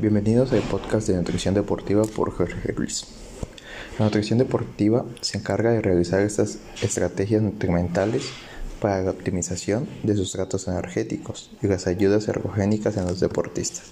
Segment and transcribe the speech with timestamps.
[0.00, 3.04] Bienvenidos al podcast de nutrición deportiva por Jorge Luis.
[3.98, 8.30] La nutrición deportiva se encarga de realizar estas estrategias nutrimentales
[8.80, 13.86] para la optimización de sus tratos energéticos y las ayudas ergogénicas en los deportistas.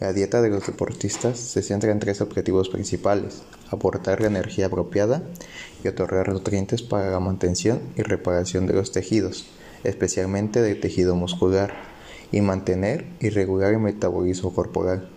[0.00, 5.22] La dieta de los deportistas se centra en tres objetivos principales, aportar la energía apropiada
[5.82, 9.46] y otorgar nutrientes para la mantención y reparación de los tejidos,
[9.82, 11.72] especialmente del tejido muscular,
[12.32, 15.08] y mantener y regular el metabolismo corporal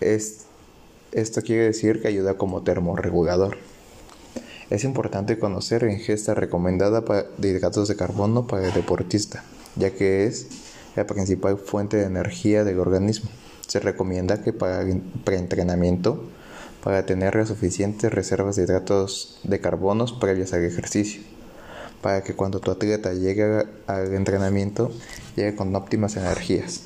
[0.00, 3.56] esto quiere decir que ayuda como termorregulador.
[4.68, 7.02] Es importante conocer la ingesta recomendada
[7.38, 9.44] de hidratos de carbono para el deportista,
[9.76, 10.48] ya que es
[10.96, 13.30] la principal fuente de energía del organismo.
[13.66, 14.84] Se recomienda que para
[15.24, 16.24] preentrenamiento,
[16.82, 21.22] para tener las suficientes reservas de hidratos de carbono previas al ejercicio,
[22.02, 24.90] para que cuando tu atleta llegue al entrenamiento
[25.36, 26.82] llegue con óptimas energías.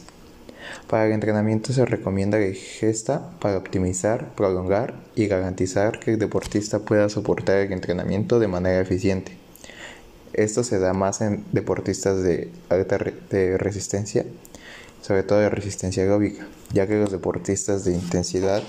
[0.89, 6.81] Para el entrenamiento se recomienda la ingesta para optimizar, prolongar y garantizar que el deportista
[6.81, 9.37] pueda soportar el entrenamiento de manera eficiente.
[10.33, 14.25] Esto se da más en deportistas de alta resistencia,
[15.03, 18.63] sobre todo de resistencia aeróbica, ya que los deportistas de intensidad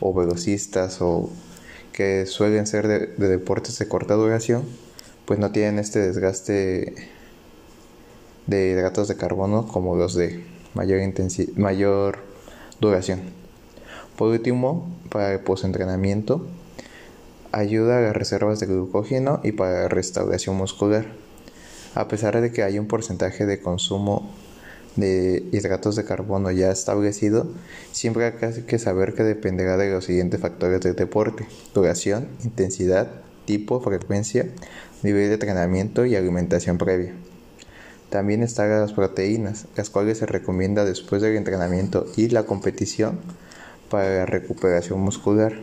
[0.00, 1.30] o velocistas o
[1.92, 4.64] que suelen ser de, de deportes de corta duración,
[5.24, 6.94] pues no tienen este desgaste
[8.46, 11.00] de hidratos de carbono como los de mayor,
[11.56, 12.18] mayor
[12.80, 13.20] duración.
[14.16, 16.46] Por último, para el postentrenamiento,
[17.52, 21.06] ayuda a las reservas de glucógeno y para la restauración muscular.
[21.94, 24.30] A pesar de que hay un porcentaje de consumo
[24.96, 27.48] de hidratos de carbono ya establecido,
[27.92, 33.08] siempre hay que saber que dependerá de los siguientes factores del deporte: duración, intensidad,
[33.44, 34.46] tipo, frecuencia,
[35.02, 37.14] nivel de entrenamiento y alimentación previa.
[38.10, 43.20] También están las proteínas, las cuales se recomienda después del entrenamiento y la competición
[43.88, 45.54] para la recuperación muscular.